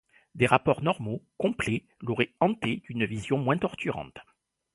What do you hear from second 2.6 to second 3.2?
d'une